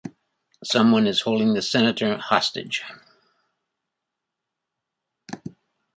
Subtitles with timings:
[0.63, 2.81] Someone is holding the Senator hostage.